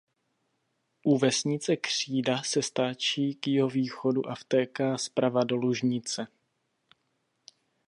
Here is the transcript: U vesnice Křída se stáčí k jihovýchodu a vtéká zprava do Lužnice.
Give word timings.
U 1.05 1.17
vesnice 1.17 1.75
Křída 1.75 2.41
se 2.43 2.61
stáčí 2.61 3.35
k 3.35 3.47
jihovýchodu 3.47 4.27
a 4.29 4.35
vtéká 4.35 4.97
zprava 4.97 5.43
do 5.43 5.55
Lužnice. 5.55 6.27